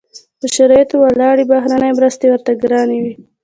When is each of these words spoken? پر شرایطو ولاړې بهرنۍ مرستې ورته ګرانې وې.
پر 0.39 0.49
شرایطو 0.55 0.95
ولاړې 0.99 1.43
بهرنۍ 1.51 1.91
مرستې 1.99 2.25
ورته 2.29 2.51
ګرانې 2.61 2.97
وې. 3.03 3.13